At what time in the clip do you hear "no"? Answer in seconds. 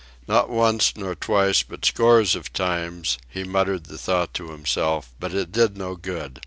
5.77-5.95